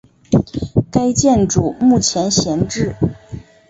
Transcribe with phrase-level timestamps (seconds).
[0.89, 2.95] 该建筑目前闲置。